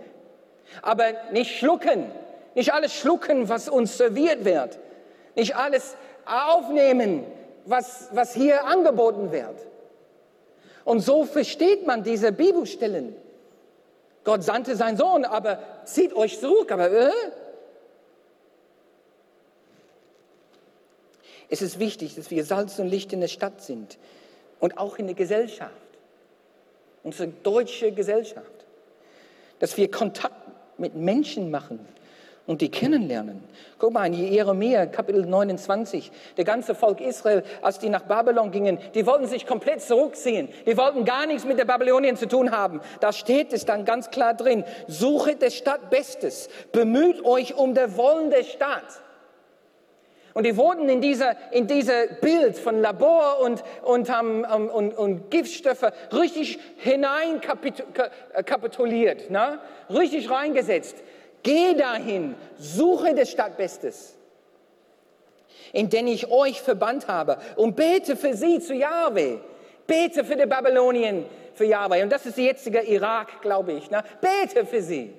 [0.81, 2.11] Aber nicht schlucken,
[2.55, 4.79] nicht alles schlucken, was uns serviert wird,
[5.35, 7.23] nicht alles aufnehmen,
[7.65, 9.55] was, was hier angeboten wird.
[10.83, 13.15] Und so versteht man diese Bibelstellen.
[14.23, 16.71] Gott sandte seinen Sohn, aber zieht euch zurück.
[16.71, 17.11] Aber äh?
[21.49, 23.97] es ist wichtig, dass wir Salz und Licht in der Stadt sind
[24.59, 25.71] und auch in der Gesellschaft,
[27.03, 28.47] unsere deutsche Gesellschaft,
[29.59, 30.40] dass wir Kontakt
[30.81, 31.79] mit Menschen machen
[32.47, 33.43] und die kennenlernen.
[33.77, 38.79] Guck mal in Jeremia, Kapitel 29, der ganze Volk Israel, als die nach Babylon gingen,
[38.93, 40.49] die wollten sich komplett zurückziehen.
[40.65, 42.81] Die wollten gar nichts mit der Babylonien zu tun haben.
[42.99, 47.95] Da steht es dann ganz klar drin, suchet der Stadt Bestes, bemüht euch um der
[47.95, 49.01] Wollen der Stadt.
[50.33, 54.97] Und die wurden in dieser, in dieser Bild von Labor und, und, um, um, und,
[54.97, 59.59] und Giftstoffe richtig hineinkapituliert, ne?
[59.89, 60.95] richtig reingesetzt.
[61.43, 64.15] Geh dahin, suche des Stadtbestes,
[65.73, 69.41] in den ich euch verbannt habe, und bete für sie zu Jahwe.
[69.85, 72.01] Bete für die Babylonien, für Jahwe.
[72.03, 73.91] Und das ist der jetzige Irak, glaube ich.
[73.91, 74.01] Ne?
[74.21, 75.13] Bete für sie.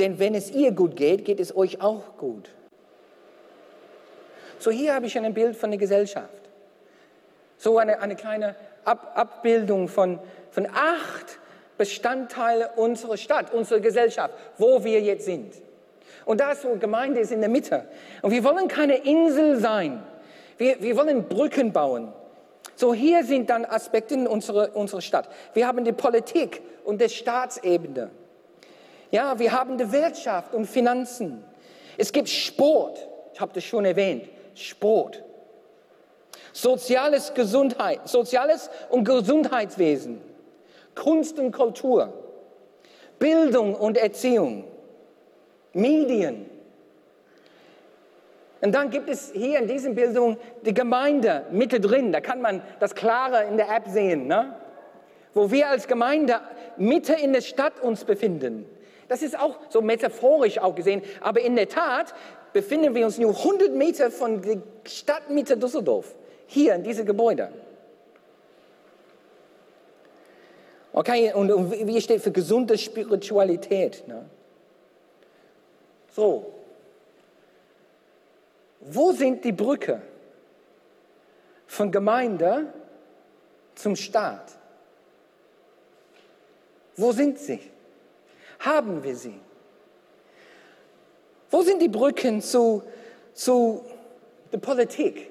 [0.00, 2.50] Denn wenn es ihr gut geht, geht es euch auch gut.
[4.60, 6.28] So hier habe ich ein Bild von der Gesellschaft.
[7.56, 10.18] So eine, eine kleine Ab Abbildung von,
[10.50, 11.38] von acht
[11.76, 15.54] Bestandteil unserer Stadt, unserer Gesellschaft, wo wir jetzt sind.
[16.24, 17.86] Und da ist so Gemeinde ist in der Mitte.
[18.22, 20.02] Und wir wollen keine Insel sein.
[20.58, 22.12] Wir, wir wollen Brücken bauen.
[22.74, 25.28] So hier sind dann Aspekte in unserer, unserer Stadt.
[25.52, 28.10] Wir haben die Politik und die Staatsebene.
[29.10, 31.44] Ja, wir haben die Wirtschaft und Finanzen.
[31.98, 33.06] Es gibt Sport.
[33.34, 34.24] Ich habe das schon erwähnt.
[34.54, 35.22] Sport.
[36.52, 40.20] Soziales Gesundheit, Soziales und Gesundheitswesen.
[40.94, 42.12] Kunst und Kultur,
[43.18, 44.64] Bildung und Erziehung,
[45.72, 46.50] Medien.
[48.60, 52.12] Und dann gibt es hier in dieser Bildung die Gemeinde mittendrin.
[52.12, 54.54] Da kann man das klarer in der App sehen, ne?
[55.32, 56.40] wo wir als Gemeinde
[56.76, 58.66] Mitte in der Stadt uns befinden.
[59.08, 62.14] Das ist auch so metaphorisch auch gesehen, aber in der Tat
[62.52, 66.14] befinden wir uns nur 100 Meter von der Stadtmitte Düsseldorf,
[66.46, 67.52] hier in diesem Gebäude.
[70.92, 74.06] Okay, und, und wie steht für gesunde Spiritualität?
[74.08, 74.28] Ne?
[76.14, 76.52] So,
[78.80, 80.02] wo sind die Brücke
[81.66, 82.72] von Gemeinde
[83.76, 84.58] zum Staat?
[86.96, 87.60] Wo sind sie?
[88.58, 89.38] Haben wir sie?
[91.50, 92.82] Wo sind die Brücken zu,
[93.34, 93.84] zu
[94.52, 95.30] der Politik?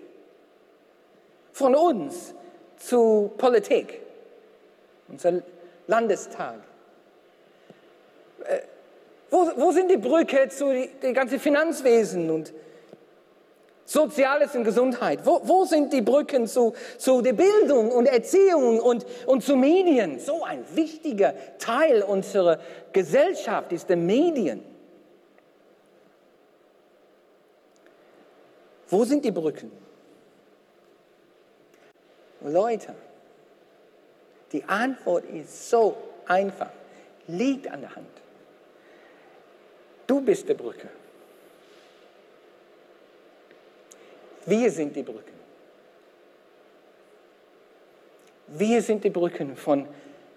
[1.54, 2.34] Von uns
[2.78, 4.02] zu Politik
[5.10, 5.42] unser
[5.88, 6.56] Landestag.
[8.46, 8.60] Äh,
[9.30, 12.54] wo, wo sind die Brücke zu dem ganzen Finanzwesen und
[13.86, 15.20] Soziales und Gesundheit?
[15.24, 20.20] Wo, wo sind die Brücken zu, zu der Bildung und Erziehung und, und zu Medien?
[20.20, 22.60] So ein wichtiger Teil unserer
[22.94, 24.64] Gesellschaft ist der Medien.
[28.90, 29.72] Wo sind die Brücken?
[32.42, 32.96] Leute,
[34.52, 36.72] die Antwort ist so einfach,
[37.28, 38.08] liegt an der Hand.
[40.08, 40.90] Du bist die Brücke.
[44.46, 45.38] Wir sind die Brücken.
[48.48, 49.88] Wir sind die Brücken von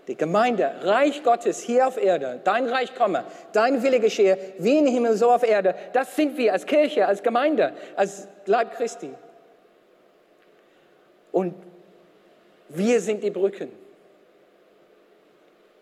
[0.09, 2.41] der Gemeinde, Reich Gottes hier auf Erde.
[2.43, 5.75] Dein Reich komme, dein Wille geschehe, wie im Himmel, so auf Erde.
[5.93, 9.11] Das sind wir als Kirche, als Gemeinde, als Leib Christi.
[11.31, 11.55] Und
[12.69, 13.71] wir sind die Brücken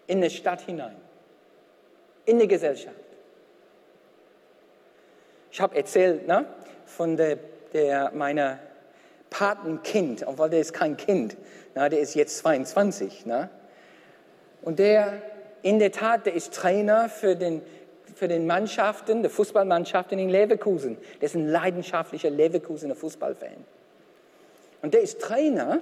[0.06, 0.96] in die Stadt hinein,
[2.26, 2.96] in die Gesellschaft.
[5.50, 6.44] Ich habe erzählt ne,
[6.84, 7.38] von der,
[7.72, 8.58] der meiner
[9.30, 11.36] Patenkind, obwohl der ist kein Kind,
[11.74, 13.26] na, der ist jetzt 22.
[13.26, 13.48] Ne?
[14.62, 15.20] Und der,
[15.62, 17.62] in der Tat, der ist Trainer für den,
[18.14, 20.98] für den Mannschaften, der Fußballmannschaften in Leverkusen.
[21.20, 23.64] Der ist ein leidenschaftlicher Leverkusener Fußballfan.
[24.82, 25.80] Und der ist Trainer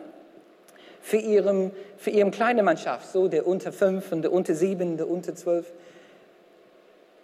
[1.00, 5.08] für, ihrem, für ihrem kleine Mannschaft, so der unter fünf und der unter sieben, der
[5.08, 5.72] unter zwölf.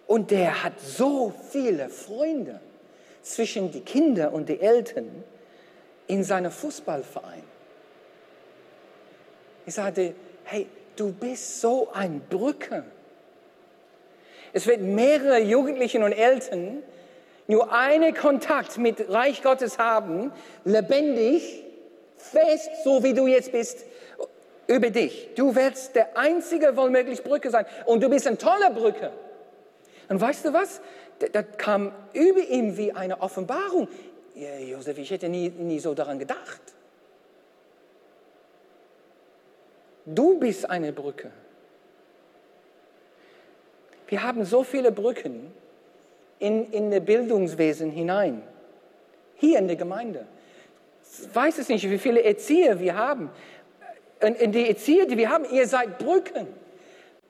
[0.07, 2.59] Und der hat so viele Freunde
[3.21, 5.23] zwischen die Kinder und die Eltern
[6.07, 7.43] in seinem Fußballverein.
[9.65, 10.13] Ich sagte,
[10.43, 12.83] hey, du bist so ein Brücke.
[14.53, 16.83] Es wird mehrere Jugendlichen und Eltern
[17.47, 20.31] nur einen Kontakt mit Reich Gottes haben,
[20.63, 21.63] lebendig,
[22.17, 23.85] fest, so wie du jetzt bist,
[24.67, 25.29] über dich.
[25.35, 27.65] Du wirst der einzige wohlmöglich Brücke sein.
[27.85, 29.11] Und du bist eine tolle Brücke.
[30.09, 30.81] Und weißt du was?
[31.31, 33.87] Da kam über ihm wie eine Offenbarung.
[34.35, 36.61] Josef, ich hätte nie, nie so daran gedacht.
[40.05, 41.31] Du bist eine Brücke.
[44.07, 45.51] Wir haben so viele Brücken
[46.39, 48.43] in, in das Bildungswesen hinein,
[49.35, 50.27] hier in der Gemeinde
[51.33, 53.29] weiß es nicht, wie viele Erzieher wir haben.
[54.21, 56.47] Und die Erzieher, die wir haben, ihr seid Brücken.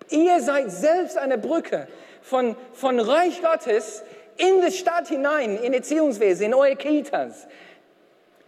[0.10, 1.88] Ihr seid selbst eine Brücke
[2.22, 4.04] von, von Reich Gottes
[4.38, 7.48] in die Stadt hinein, in Erziehungswesen, in eure Kitas,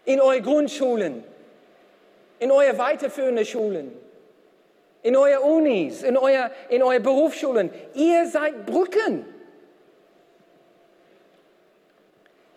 [0.06, 1.24] in eure Grundschulen,
[2.40, 3.92] in eure weiterführenden Schulen,
[5.08, 7.72] in eure Unis, in eure, in eure Berufsschulen.
[7.94, 9.26] Ihr seid Brücken.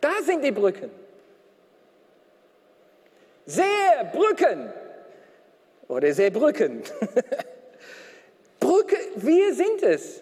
[0.01, 0.91] Da sind die Brücken.
[3.47, 4.73] Seebrücken
[5.87, 6.83] oder Seebrücken.
[8.59, 10.21] Brücke, wir sind es.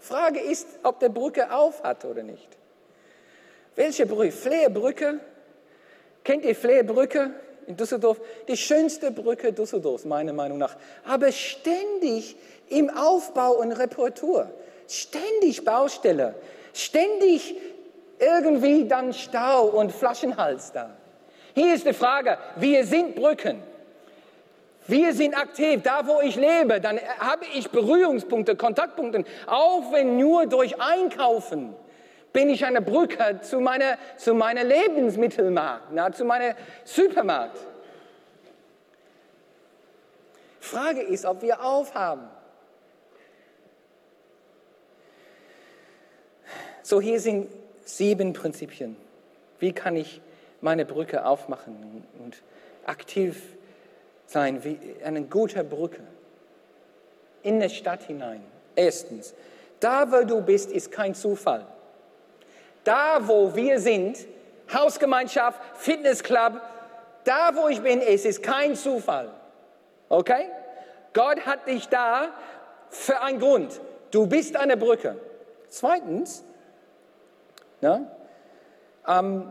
[0.00, 2.48] Frage ist, ob der Brücke auf hat oder nicht.
[3.74, 4.32] Welche Brücke?
[4.32, 5.20] Fleerbrücke?
[6.22, 7.34] Kennt ihr Fleerbrücke
[7.66, 8.20] in Düsseldorf?
[8.48, 10.76] Die schönste Brücke Düsseldorfs, meiner Meinung nach.
[11.06, 12.36] Aber ständig
[12.68, 14.50] im Aufbau und Reparatur.
[14.88, 16.34] Ständig Baustelle.
[16.72, 17.56] Ständig
[18.18, 20.96] irgendwie dann Stau und Flaschenhals da.
[21.54, 23.62] Hier ist die Frage, wir sind Brücken.
[24.86, 30.46] Wir sind aktiv, da wo ich lebe, dann habe ich Berührungspunkte, Kontaktpunkte, auch wenn nur
[30.46, 31.74] durch Einkaufen
[32.34, 37.58] bin ich eine Brücke zu meiner, zu meiner Lebensmittelmarkt, na, zu meiner Supermarkt.
[40.60, 42.28] Frage ist, ob wir aufhaben.
[46.82, 47.48] So, hier sind
[47.84, 48.96] sieben Prinzipien.
[49.58, 50.20] Wie kann ich
[50.60, 52.42] meine Brücke aufmachen und
[52.84, 53.40] aktiv
[54.26, 56.00] sein wie eine gute Brücke
[57.42, 58.42] in die Stadt hinein.
[58.74, 59.34] Erstens,
[59.78, 61.66] da wo du bist, ist kein Zufall.
[62.84, 64.18] Da wo wir sind,
[64.72, 66.60] Hausgemeinschaft, Fitnessclub,
[67.24, 69.30] da wo ich bin, es ist kein Zufall.
[70.08, 70.48] Okay?
[71.12, 72.28] Gott hat dich da
[72.90, 73.80] für einen Grund.
[74.10, 75.16] Du bist eine Brücke.
[75.68, 76.44] Zweitens,
[77.80, 78.06] ne,
[79.06, 79.48] ähm,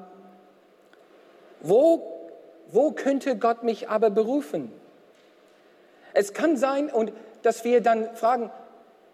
[1.62, 2.14] wo
[2.74, 4.72] wo könnte Gott mich aber berufen?
[6.16, 8.50] Es kann sein, und dass wir dann fragen,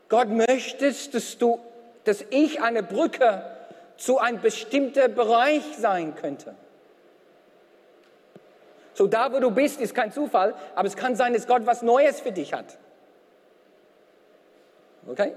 [0.07, 1.59] Gott, möchtest dass du,
[2.05, 3.43] dass ich eine Brücke
[3.99, 6.55] zu einem bestimmten Bereich sein könnte?
[8.93, 11.81] So da, wo du bist, ist kein Zufall, aber es kann sein, dass Gott was
[11.81, 12.77] Neues für dich hat.
[15.07, 15.33] Okay?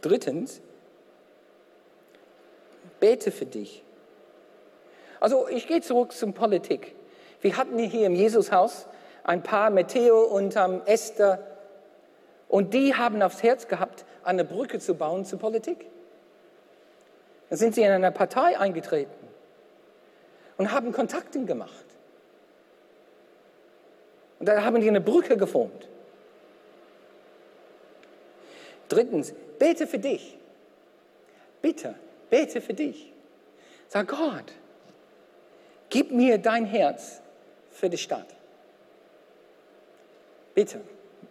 [0.00, 0.60] Drittens,
[2.98, 3.84] bete für dich.
[5.18, 6.94] Also ich gehe zurück zum Politik.
[7.42, 8.86] Wir hatten hier im Jesushaus
[9.24, 11.46] ein paar, Matteo und ähm, Esther,
[12.48, 15.86] und die haben aufs Herz gehabt, eine Brücke zu bauen zur Politik.
[17.50, 19.28] Dann sind sie in eine Partei eingetreten
[20.56, 21.84] und haben Kontakte gemacht.
[24.38, 25.88] Und da haben die eine Brücke geformt.
[28.88, 30.38] Drittens, bete für dich.
[31.60, 31.94] Bitte,
[32.30, 33.12] bete für dich.
[33.88, 34.54] Sag Gott,
[35.90, 37.20] Gib mir dein Herz
[37.70, 38.28] für die Stadt.
[40.54, 40.80] Bitte,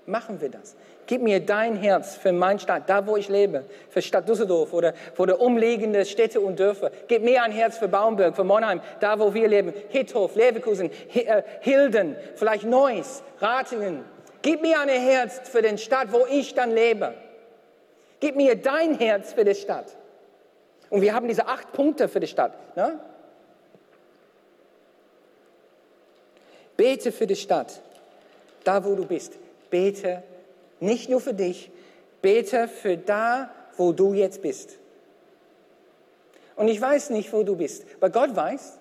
[0.10, 0.76] machen wir das.
[1.06, 4.94] Gib mir dein Herz für meine Stadt, da wo ich lebe, für Stadt Düsseldorf oder
[5.14, 6.92] für die umliegenden Städte und Dörfer.
[7.08, 11.44] Gib mir ein Herz für Baumberg, für Monheim, da wo wir leben, Hithof, Leverkusen, äh,
[11.62, 14.04] Hilden, vielleicht Neuss, Ratingen.
[14.42, 17.14] Gib mir ein Herz für den Stadt, wo ich dann lebe.
[18.20, 19.96] Gib mir dein Herz für die Stadt.
[20.90, 22.54] Und wir haben diese acht Punkte für die Stadt.
[22.76, 23.00] Ne?
[26.78, 27.82] Bete für die Stadt,
[28.64, 29.34] da wo du bist.
[29.70, 30.24] Bete
[30.80, 31.72] nicht nur für dich,
[32.22, 34.78] bete für da, wo du jetzt bist.
[36.56, 38.80] Und ich weiß nicht, wo du bist, aber Gott weiß.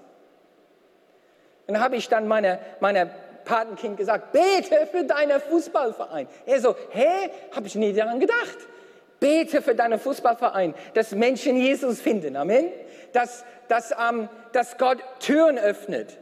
[1.66, 3.10] Und dann habe ich dann meiner meine
[3.48, 6.28] Patenkind gesagt, bete für deinen Fußballverein.
[6.44, 8.58] Er so, hä, habe ich nie daran gedacht.
[9.20, 12.36] Bete für deinen Fußballverein, dass Menschen Jesus finden.
[12.36, 12.66] Amen.
[13.12, 16.18] Dass, dass, ähm, dass Gott Türen öffnet.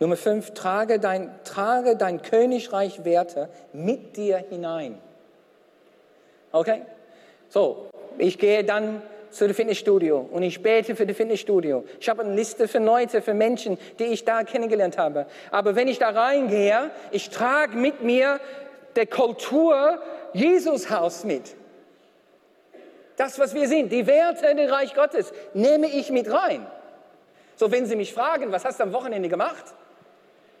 [0.00, 4.98] Nummer fünf, trage dein, trage dein Königreich Werte mit dir hinein.
[6.52, 6.82] Okay?
[7.48, 11.84] So, ich gehe dann zu dem Fitnessstudio und ich bete für das Fitnessstudio.
[12.00, 15.26] Ich habe eine Liste für Leute, für Menschen, die ich da kennengelernt habe.
[15.50, 18.40] Aber wenn ich da reingehe, ich trage mit mir
[18.96, 20.00] der Kultur
[20.32, 21.54] Jesushaus mit.
[23.16, 26.66] Das, was wir sind, die Werte dem Reich Gottes, nehme ich mit rein.
[27.56, 29.74] So, wenn Sie mich fragen, was hast du am Wochenende gemacht?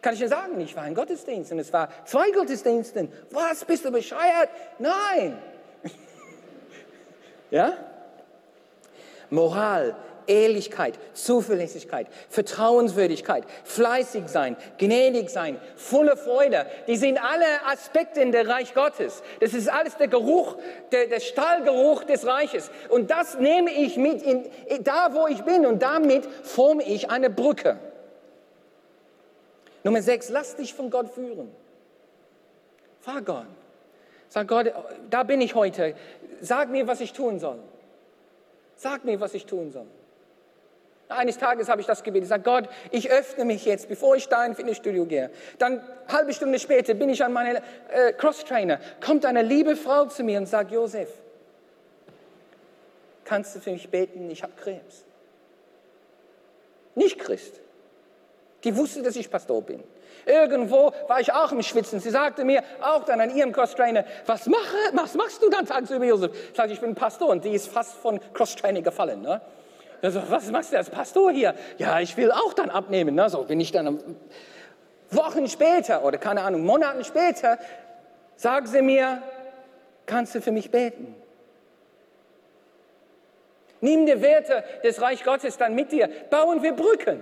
[0.04, 3.10] Kann ich dir sagen, ich war in Gottesdienst und es war zwei Gottesdiensten.
[3.30, 4.50] Was, bist du bescheuert?
[4.78, 5.38] Nein.
[7.50, 7.72] ja?
[9.30, 9.96] Moral,
[10.26, 16.66] Ehrlichkeit, Zuverlässigkeit, Vertrauenswürdigkeit, fleißig sein, gnädig sein, volle Freude.
[16.86, 19.22] Die sind alle Aspekte in der Reich Gottes.
[19.40, 20.58] Das ist alles der Geruch,
[20.92, 22.70] der, der Stallgeruch des Reiches.
[22.90, 24.44] Und das nehme ich mit in,
[24.82, 27.78] da, wo ich bin und damit forme ich eine Brücke.
[29.84, 31.54] Nummer sechs, lass dich von Gott führen.
[33.00, 33.46] Frag Gott.
[34.30, 34.72] Sag Gott,
[35.10, 35.94] da bin ich heute.
[36.40, 37.60] Sag mir, was ich tun soll.
[38.76, 39.86] Sag mir, was ich tun soll.
[41.08, 42.24] Eines Tages habe ich das gebetet.
[42.24, 45.30] Ich sage, Gott, ich öffne mich jetzt, bevor ich da ins Fitnessstudio gehe.
[45.58, 48.80] Dann, halbe Stunde später, bin ich an meinem äh, Cross-Trainer.
[49.04, 51.10] Kommt eine liebe Frau zu mir und sagt, Josef,
[53.24, 54.30] kannst du für mich beten?
[54.30, 55.04] Ich habe Krebs.
[56.94, 57.60] Nicht Christ.
[58.64, 59.84] Die wusste, dass ich Pastor bin.
[60.24, 62.00] Irgendwo war ich auch im Schwitzen.
[62.00, 66.06] Sie sagte mir auch dann an ihrem Cross-Trainer, was, mache, was machst du dann tagsüber,
[66.06, 66.32] Josef?
[66.50, 69.20] Ich sage, ich bin Pastor und die ist fast von Cross-Trainer gefallen.
[69.20, 69.42] Ne?
[70.00, 71.54] Also, was machst du als Pastor hier?
[71.76, 73.14] Ja, ich will auch dann abnehmen.
[73.14, 73.28] Ne?
[73.28, 74.16] So bin ich dann
[75.10, 77.58] Wochen später oder keine Ahnung, Monaten später,
[78.36, 79.22] sagt sie mir,
[80.06, 81.14] kannst du für mich beten?
[83.82, 86.08] Nimm die Werte des Reich Gottes dann mit dir.
[86.30, 87.20] Bauen wir Brücken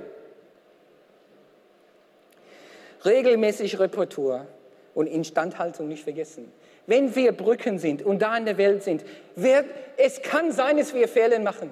[3.04, 4.46] regelmäßig Reparatur
[4.94, 6.52] und Instandhaltung nicht vergessen.
[6.86, 9.04] Wenn wir Brücken sind und da in der Welt sind,
[9.36, 11.70] wird, es kann sein, dass wir Fehler machen.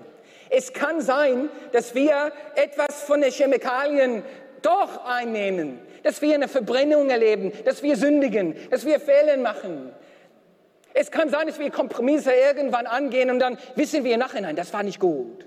[0.51, 4.23] Es kann sein, dass wir etwas von den Chemikalien
[4.63, 9.93] doch einnehmen, dass wir eine Verbrennung erleben, dass wir sündigen, dass wir Fehler machen.
[10.93, 14.83] Es kann sein, dass wir Kompromisse irgendwann angehen und dann wissen wir nachhinein, das war
[14.83, 15.47] nicht gut.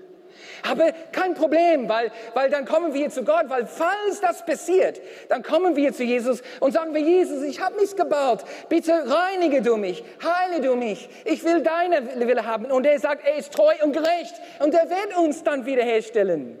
[0.68, 5.42] Aber kein Problem, weil, weil dann kommen wir zu Gott, weil falls das passiert, dann
[5.42, 8.44] kommen wir zu Jesus und sagen wir, Jesus, ich habe nichts gebaut.
[8.70, 11.10] Bitte reinige du mich, heile du mich.
[11.26, 12.66] Ich will deine Wille haben.
[12.66, 16.58] Und er sagt, er ist treu und gerecht und er wird uns dann wiederherstellen.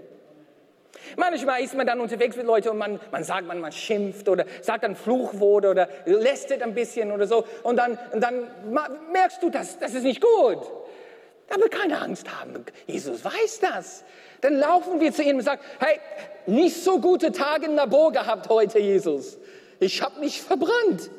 [1.16, 4.44] Manchmal ist man dann unterwegs mit Leuten und man, man sagt, man, man schimpft oder
[4.60, 7.44] sagt ein Fluchwort oder lästet ein bisschen oder so.
[7.62, 8.48] Und dann, und dann
[9.12, 10.58] merkst du, das, das ist nicht gut.
[11.50, 12.64] Aber keine Angst haben.
[12.86, 14.04] Jesus weiß das.
[14.40, 16.00] Dann laufen wir zu ihm und sagen, hey,
[16.46, 19.38] nicht so gute Tage in Labor gehabt heute, Jesus.
[19.80, 21.10] Ich habe mich verbrannt.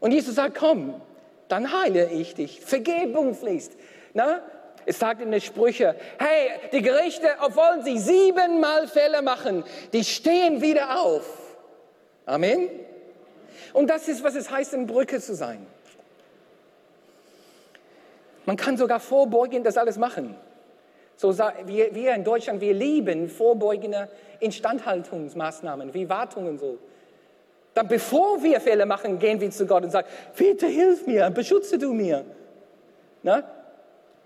[0.00, 1.00] Und Jesus sagt, komm,
[1.48, 2.60] dann heile ich dich.
[2.60, 3.72] Vergebung fließt.
[4.14, 4.42] Na?
[4.86, 10.62] Es sagt in den Sprüchen, hey, die Gerichte, obwohl sie siebenmal Fälle machen, die stehen
[10.62, 11.26] wieder auf.
[12.24, 12.70] Amen.
[13.72, 15.66] Und das ist, was es heißt, in Brücke zu sein.
[18.50, 20.34] Man kann sogar vorbeugend das alles machen.
[21.14, 24.08] So, wir, wir in Deutschland, wir lieben vorbeugende
[24.40, 26.78] Instandhaltungsmaßnahmen, wie Wartungen so.
[27.74, 31.78] Dann bevor wir Fehler machen, gehen wir zu Gott und sagen, bitte hilf mir, beschütze
[31.78, 32.24] du mir.
[33.22, 33.44] Na?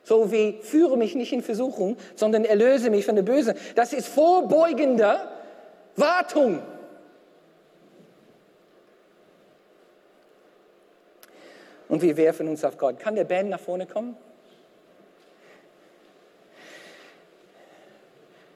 [0.04, 3.54] So wie führe mich nicht in Versuchung, sondern erlöse mich von der Bösen.
[3.74, 5.18] Das ist vorbeugende
[5.96, 6.60] Wartung.
[11.88, 12.98] Und wir werfen uns auf Gott.
[12.98, 14.16] Kann der Band nach vorne kommen?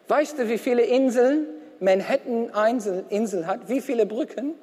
[0.09, 1.47] Weißt du, wie viele Inseln
[1.81, 2.51] Manhattan
[3.11, 3.69] Insel hat?
[3.69, 4.55] Wie viele Brücken?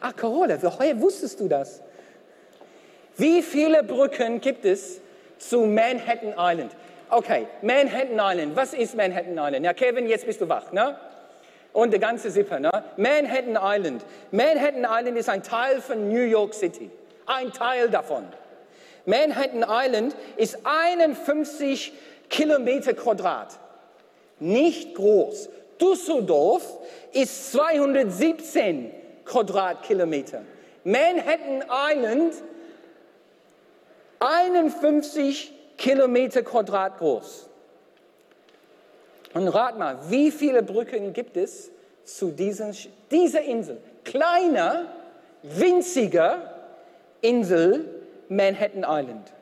[0.00, 1.80] Ach, Carola, woher wusstest du das?
[3.16, 5.00] Wie viele Brücken gibt es
[5.38, 6.72] zu Manhattan Island?
[7.08, 8.56] Okay, Manhattan Island.
[8.56, 9.64] Was ist Manhattan Island?
[9.64, 10.96] Ja, Kevin, jetzt bist du wach, ne?
[11.72, 12.60] Und die ganze Sippe.
[12.60, 12.70] Ne?
[12.96, 14.04] Manhattan Island.
[14.30, 16.90] Manhattan Island ist ein Teil von New York City.
[17.26, 18.24] Ein Teil davon.
[19.06, 21.92] Manhattan Island ist 51
[22.28, 23.58] Kilometer Quadrat.
[24.38, 25.48] Nicht groß.
[25.80, 26.62] Düsseldorf
[27.12, 28.92] ist 217
[29.24, 30.42] Quadratkilometer.
[30.84, 32.34] Manhattan Island
[34.20, 37.48] 51 Kilometer Quadrat groß.
[39.34, 41.70] Und rat mal, wie viele Brücken gibt es
[42.04, 42.76] zu diesen,
[43.10, 43.78] dieser Insel?
[44.04, 44.86] Kleiner,
[45.42, 46.54] winziger
[47.20, 47.84] Insel
[48.28, 49.32] Manhattan Island.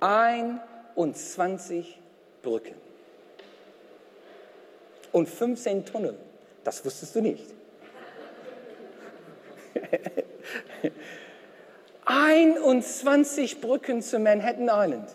[0.00, 1.98] 21
[2.42, 2.74] Brücken.
[5.12, 6.16] Und 15 Tunnel.
[6.64, 7.44] Das wusstest du nicht.
[12.04, 15.08] 21 Brücken zu Manhattan Island.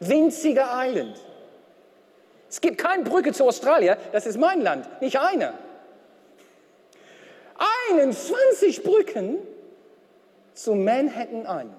[0.00, 1.20] Winziger Island.
[2.48, 5.54] Es gibt keine Brücke zu Australien, das ist mein Land, nicht eine.
[7.92, 9.38] 21 Brücken
[10.54, 11.74] zu Manhattan Island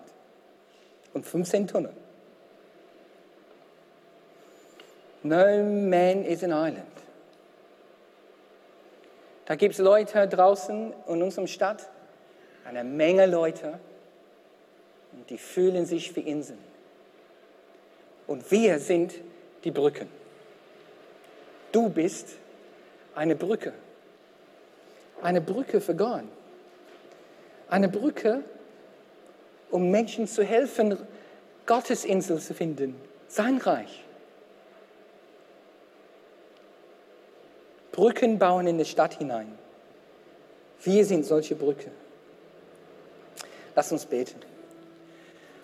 [1.13, 1.93] und 15 Tunnel.
[5.23, 6.85] No man is an island.
[9.45, 11.89] Da gibt es Leute draußen in unserer Stadt,
[12.65, 13.79] eine Menge Leute,
[15.11, 16.59] und die fühlen sich wie Inseln.
[18.27, 19.15] Und wir sind
[19.63, 20.18] die Brücken.
[21.71, 22.29] Du bist
[23.15, 23.73] eine Brücke.
[25.21, 26.23] Eine Brücke für Gott.
[27.69, 28.43] Eine Brücke,
[29.69, 30.97] um Menschen zu helfen,
[31.65, 32.95] Gottes Insel zu finden,
[33.27, 34.03] sein Reich.
[37.91, 39.57] Brücken bauen in die Stadt hinein.
[40.83, 41.91] Wir sind solche Brücke.
[43.75, 44.39] Lass uns beten.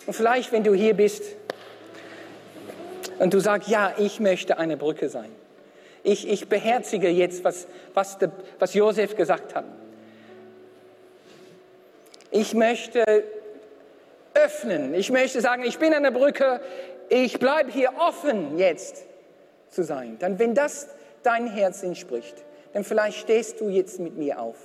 [0.06, 1.22] Und vielleicht, wenn du hier bist
[3.18, 5.30] und du sagst, ja, ich möchte eine Brücke sein.
[6.06, 8.28] Ich, ich beherzige jetzt, was, was, de,
[8.60, 9.64] was Josef gesagt hat.
[12.30, 13.24] Ich möchte
[14.32, 14.94] öffnen.
[14.94, 16.60] Ich möchte sagen, ich bin eine Brücke.
[17.08, 19.02] Ich bleibe hier offen jetzt
[19.68, 20.16] zu sein.
[20.20, 20.86] Dann, wenn das
[21.24, 22.36] dein Herz entspricht,
[22.72, 24.58] dann vielleicht stehst du jetzt mit mir auf.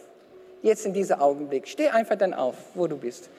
[0.62, 1.68] Jetzt in diesem Augenblick.
[1.68, 3.32] Steh einfach dann auf, wo du bist.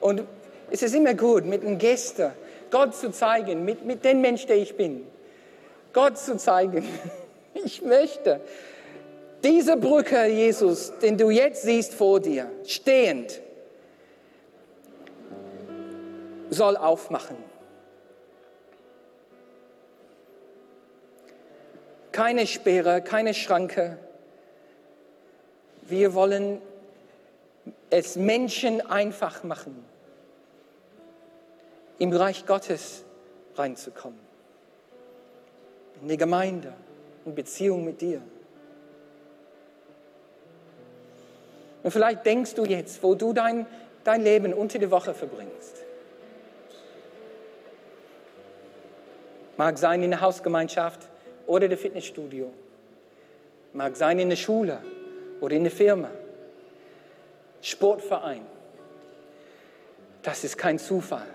[0.00, 0.22] Und
[0.70, 2.32] es ist immer gut, mit einem Gäste
[2.70, 5.06] Gott zu zeigen, mit, mit dem Mensch, der ich bin.
[5.94, 6.86] Gott zu zeigen,
[7.54, 8.40] ich möchte
[9.42, 13.40] diese Brücke, Jesus, den du jetzt siehst vor dir, stehend,
[16.50, 17.36] soll aufmachen.
[22.12, 23.98] Keine Sperre, keine Schranke.
[25.82, 26.62] Wir wollen
[27.90, 29.84] es Menschen einfach machen,
[31.98, 33.04] im Reich Gottes
[33.56, 34.23] reinzukommen.
[36.04, 36.70] In die Gemeinde,
[37.24, 38.20] in Beziehung mit dir.
[41.82, 43.64] Und vielleicht denkst du jetzt, wo du dein,
[44.04, 45.82] dein Leben unter die Woche verbringst.
[49.56, 51.08] Mag sein in der Hausgemeinschaft
[51.46, 52.52] oder der Fitnessstudio.
[53.72, 54.82] Mag sein in der Schule
[55.40, 56.10] oder in der Firma.
[57.62, 58.44] Sportverein.
[60.20, 61.28] Das ist kein Zufall.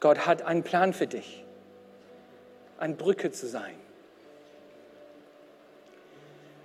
[0.00, 1.44] Gott hat einen Plan für dich,
[2.78, 3.74] eine Brücke zu sein.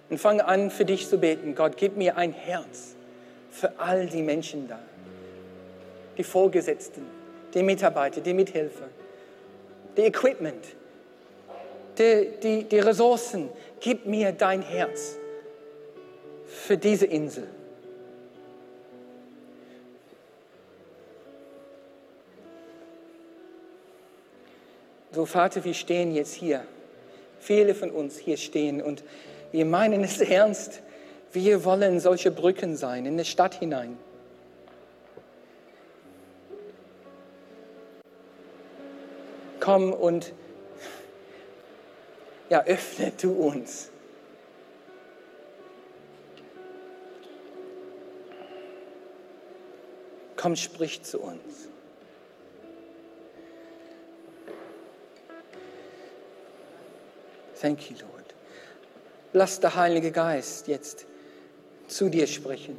[0.09, 1.55] Und fange an, für dich zu beten.
[1.55, 2.95] Gott, gib mir ein Herz
[3.49, 4.79] für all die Menschen da.
[6.17, 7.01] Die Vorgesetzten,
[7.53, 8.89] die Mitarbeiter, die Mithelfer,
[9.97, 10.63] die Equipment,
[11.97, 13.49] die, die, die Ressourcen.
[13.79, 15.17] Gib mir dein Herz
[16.45, 17.47] für diese Insel.
[25.13, 26.65] So, Vater, wir stehen jetzt hier.
[27.39, 29.03] Viele von uns hier stehen und
[29.51, 30.81] wir meinen es ernst.
[31.31, 33.95] Wir wollen solche Brücken sein in die Stadt hinein.
[39.59, 40.33] Komm und
[42.49, 43.91] ja, öffne du uns.
[50.35, 51.72] Komm, sprich zu uns.
[57.63, 58.25] Thank you, Lord.
[59.31, 61.05] Lass der Heilige Geist jetzt
[61.87, 62.77] zu dir sprechen.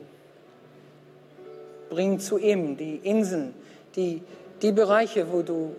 [1.89, 3.55] Bring zu ihm die Inseln,
[3.97, 4.23] die,
[4.61, 5.75] die Bereiche, wo du,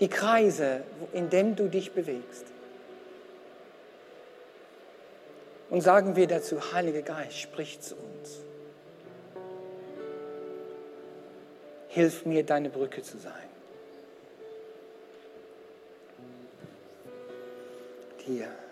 [0.00, 2.46] die Kreise, in denen du dich bewegst.
[5.70, 8.40] Und sagen wir dazu, Heiliger Geist, sprich zu uns.
[11.86, 13.47] Hilf mir, deine Brücke zu sein.
[18.28, 18.44] Hier.
[18.44, 18.67] Amen.